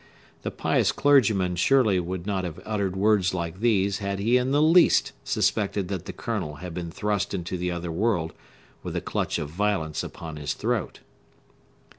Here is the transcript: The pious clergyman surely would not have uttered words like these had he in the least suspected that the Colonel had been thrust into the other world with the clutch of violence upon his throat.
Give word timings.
The 0.41 0.49
pious 0.49 0.91
clergyman 0.91 1.55
surely 1.57 1.99
would 1.99 2.25
not 2.25 2.43
have 2.43 2.59
uttered 2.65 2.95
words 2.95 3.35
like 3.35 3.59
these 3.59 3.99
had 3.99 4.17
he 4.17 4.35
in 4.35 4.49
the 4.49 4.59
least 4.59 5.11
suspected 5.23 5.89
that 5.89 6.05
the 6.05 6.11
Colonel 6.11 6.55
had 6.55 6.73
been 6.73 6.89
thrust 6.89 7.35
into 7.35 7.55
the 7.55 7.69
other 7.69 7.91
world 7.91 8.33
with 8.81 8.95
the 8.95 9.01
clutch 9.01 9.37
of 9.37 9.49
violence 9.51 10.03
upon 10.03 10.37
his 10.37 10.55
throat. 10.55 11.01